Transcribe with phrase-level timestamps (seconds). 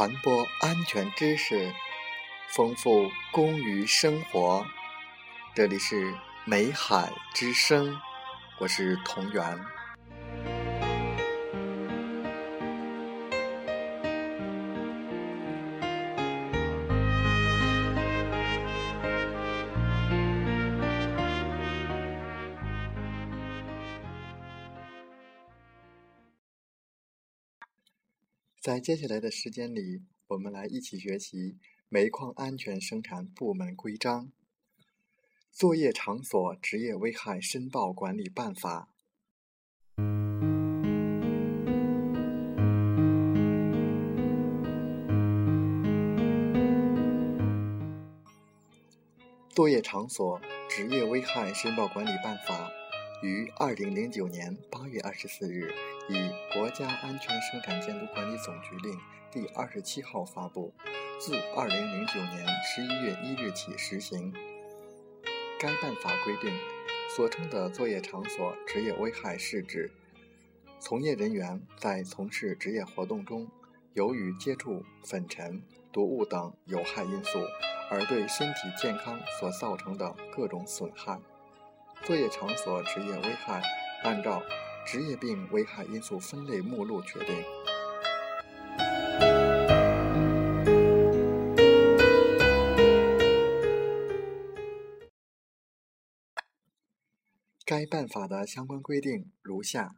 [0.00, 1.70] 传播安全知识，
[2.48, 4.64] 丰富工于生活。
[5.54, 6.14] 这里是
[6.46, 7.94] 美海之声，
[8.56, 9.60] 我是同源。
[28.60, 31.52] 在接下来的时间里，我们来一起学习
[31.88, 34.26] 《煤矿安全生产部门规章》
[35.50, 38.90] 《作业场所职业危害申报管理办法》。
[49.54, 52.70] 《作业场所职业危害申报管理办法》
[53.26, 55.72] 于二零零九年八月二十四日。
[56.08, 56.14] 以
[56.52, 58.92] 《国家安全生产监督管理总局令》
[59.30, 60.72] 第二十七号发布，
[61.20, 64.32] 自二零零九年十一月一日起实行。
[65.60, 66.52] 该办法规定，
[67.14, 69.92] 所称的作业场所职业危害是指
[70.80, 73.46] 从业人员在从事职业活动中，
[73.92, 77.38] 由于接触粉尘、毒物等有害因素，
[77.90, 81.20] 而对身体健康所造成的各种损害。
[82.04, 83.62] 作业场所职业危害
[84.02, 84.42] 按照。
[84.86, 87.44] 职业病危害因素分类目录决定。
[97.64, 99.94] 该办法的相关规定如下：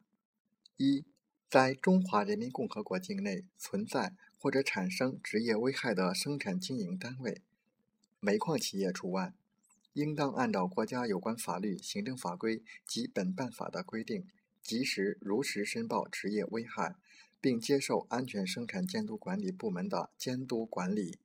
[0.77, 1.07] 一，
[1.49, 7.41] 在中华人民共和国境内存在或者产生职业危害的生产经营单位
[8.21, 9.33] （煤矿企业除外），
[9.95, 14.27] 应当按照国家有关法律、行政法规及本办法的规定。
[14.63, 16.95] 及时如实申报职业危害，
[17.41, 21.19] 并接受安全生产监督管理部门的监督管理。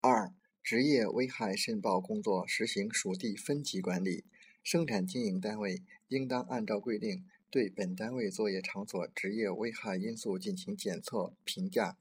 [0.00, 0.32] 二、
[0.62, 4.24] 职业危害申报工作实行属地分级管理，
[4.62, 11.96] 生产经营单位应当按照规定对本单位作业场所职业危害因素进行检测评价，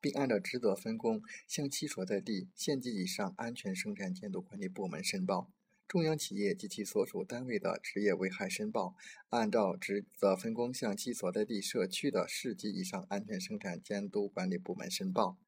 [0.00, 5.50] 并按照职责分工向其所在地县级以上安全生产监督管理部门申报。
[5.88, 8.94] 中央企业及其所属单位的职业危害申报，
[9.30, 15.38] 按照职责分工向其所在地社区的市级以上安全生产监督管理部门申报。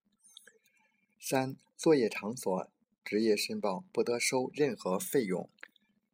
[1.19, 2.71] 三、作业场所
[3.05, 5.51] 职业申报不得收任何费用。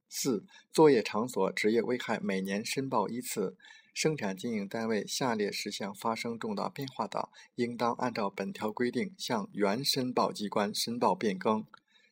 [0.09, 3.57] 四、作业场所职业危害每年申报一次。
[3.95, 11.65] 生产经营单位下列事项发生重大变化的，应当按照本条规定向原申报机关申报变更：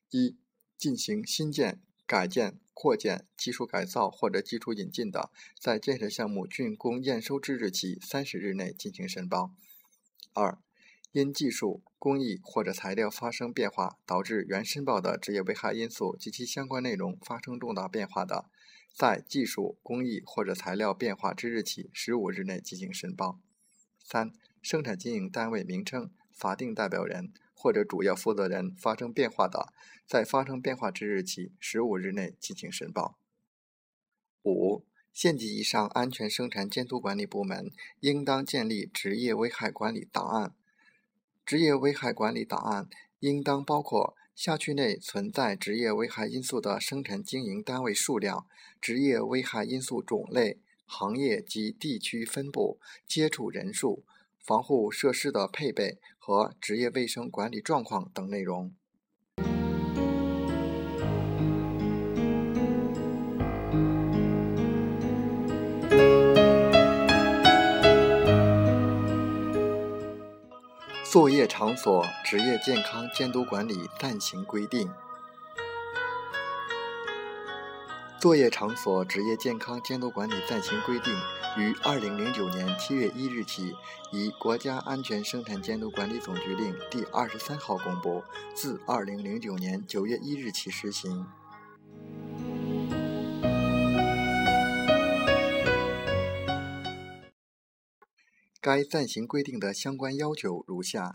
[0.08, 0.34] 一、
[0.78, 1.80] 进行新建。
[2.06, 9.52] 改建、扩建、技术改造或者技术引进的，在建设项目竣工验收之日起三十日内进行申报。
[10.32, 10.58] 二、
[11.12, 18.50] 因技术、工艺或者材料发生变化，导致原申报的职业危害因素及其相关内容发生重大变化的，
[18.92, 23.38] 在技术、工艺或者材料变化之日起十五日内进行申报。
[23.98, 27.32] 三、生产经营单位名称、法定代表人。
[27.64, 29.72] 或者主要负责人发生变化的，
[30.06, 33.16] 在发生变化之日起十五日内进行申报。
[34.42, 40.54] 五、县级以上安全生产监督管理部门应当建立职业危害管理档案。
[41.46, 42.86] 职业危害管理档案
[43.20, 48.46] 应当包括辖区内存在职业危害因素的生产经营单位数量、
[48.78, 54.04] 职业危害因素种类、行业及地区分布、接触人数。
[54.44, 58.74] 防护设施的配备和职业卫生管理状况等内容。
[71.10, 74.90] 作业场所职业健康监督管理暂行规定。
[78.24, 81.12] 作业场所职业健康监督管理暂行规定
[81.58, 83.74] 于二零零九年七月一日起，
[84.12, 88.24] 以《国家安全生产监督管理总局令》第二十三号公布，
[88.54, 91.26] 自二零零九年九月一日起实行。
[98.58, 101.12] 该暂行规定的相关要求如下：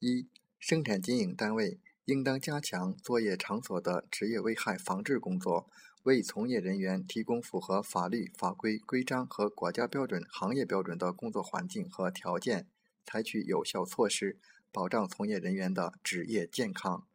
[0.00, 0.26] 一、
[0.58, 5.70] 生产经营单位应当加强作业场所的职业危害防治工作。
[6.04, 12.66] 为从业人员提供符合法律法规规章和国家标准、行业标准的工作环境和条件，
[13.04, 14.38] 采取有效措施，
[14.72, 17.06] 保障从业人员的职业健康。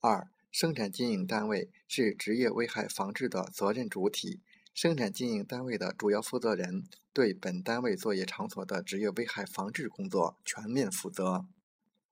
[0.00, 4.40] 二、生产经营单位是职业危害防治的责任主体，
[4.72, 11.46] 生产经营单位的主要负责人对本单位作业场所的职业危害防治工作全面负责。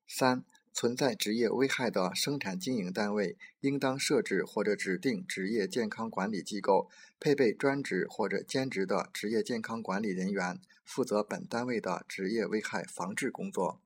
[0.08, 6.90] 三、存在职业危害的生产经营单位，应当设置或者指定职业健康管理机构，
[7.20, 13.80] 配备专职或者兼职的职业健康管理人员，负责本单位的职业危害防治工作。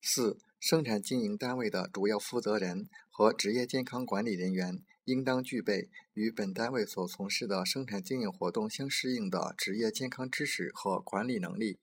[0.00, 11.78] 四、生产经营单位的主要负责人和职业健康管理人员，应当具备与本单位所从事的生产经营活动相适应的职业健康知识和管理能力。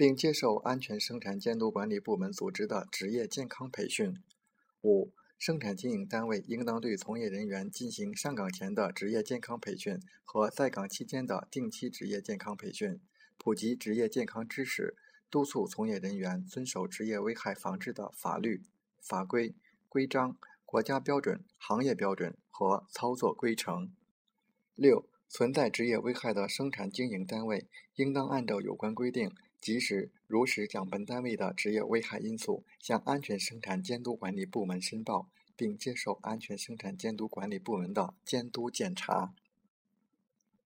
[0.00, 4.16] 并接受安全生产监督管理部门组织的职业健康培训。
[4.82, 12.98] 五、生产经营单位应当对从业人员进行上岗前的职业健康培训和在岗期间的定期职业健康培训，
[13.36, 14.96] 普及职业健康知识，
[15.28, 18.62] 督促从业人员遵守职业危害防治的法律、
[19.02, 19.54] 法规、
[19.86, 23.92] 规章、国家标准、行业标准和操作规程。
[24.74, 27.66] 六、存在职业危害的生产经营单位
[27.96, 29.30] 应当按照有关规定。
[29.60, 39.34] 及时、如实将本单位的职业危害因素向安全生产监督管理部门申报，并接受安全生产监督管理部门的监督检查。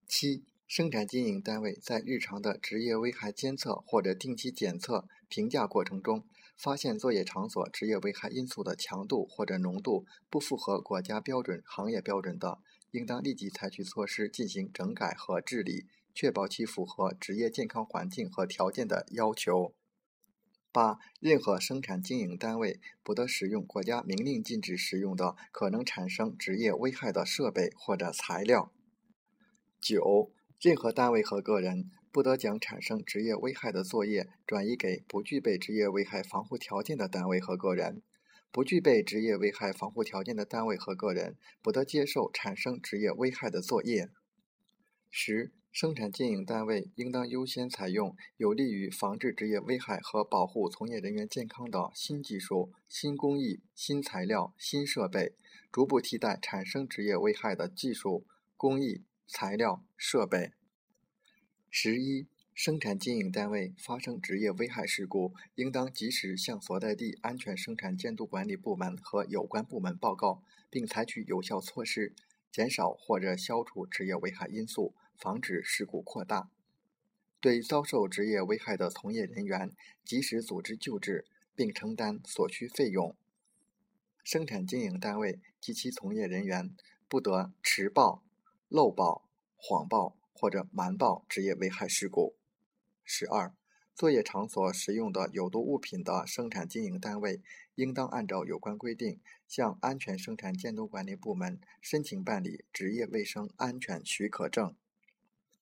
[0.06, 6.24] 七、生产经营单位在日常的职业危害监测或者定期检测、评价过程中，
[6.56, 12.60] 发现作业场所职业危害因素的强度或者浓度不符合国家标准、行业标准的，
[12.92, 15.86] 应当立即采取措施进行整改和治理。
[16.14, 19.74] 确保其符合职业健康环境和条件的要求。
[20.72, 28.72] 八、任何生产经营单位不得使用国家明令禁止使用的可能产生职业危害的设备或者材料。
[29.80, 38.02] 九、任何单位和个人不得将产生职业危害的作业转移给不具备职业危害防护条件的单位和个人。
[38.54, 44.10] 不具备职业危害防护条件的单位和个人不得接受产生职业危害的作业。
[45.10, 45.52] 十。
[45.74, 55.34] 生产经营单位应当优先采用有利于防治职业危害和保护从业人员健康的新技术、新工艺、新材料、新设备，
[55.72, 58.24] 逐步替代产生职业危害的技术、
[58.56, 60.52] 工艺、材料、设备。
[61.68, 72.14] 十一、生产经营单位发生职业危害事故，应当及时向所在地安全生产监督管理部门和有关部门报告，并采取有效措施，
[72.52, 74.94] 减少或者消除职业危害因素。
[75.18, 76.50] 防止事故扩大，
[77.40, 79.70] 对遭受职业危害的从业人员
[80.04, 83.16] 及时组织救治，并承担所需费用。
[84.22, 86.74] 生产经营单位及其从业人员
[87.08, 88.22] 不得迟报、
[88.68, 92.34] 漏报、谎报或者瞒报职业危害事故。
[93.04, 93.54] 十二、
[93.94, 97.42] 作业场所使用的有毒物品的生产经营单位，
[97.74, 104.74] 应当按照有关规定，向安全生产监督管理部门申请办理职业卫生安全许可证。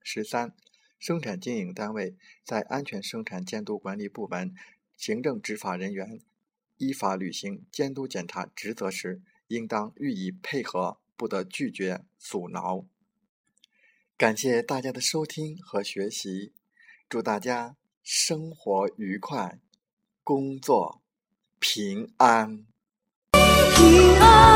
[0.04, 0.54] 十三、
[0.99, 2.14] 生产经营单位
[2.44, 4.54] 在安全生产监督管理部门
[4.96, 6.20] 行政执法人员
[6.76, 12.84] 依法履行监督检查职责时，应当予以配合，不得拒绝阻挠。
[14.16, 16.52] 感谢大家的收听和学习，
[17.08, 19.58] 祝大家生活愉快，
[20.22, 21.02] 工作
[21.58, 22.66] 平安。
[23.32, 24.52] 平安。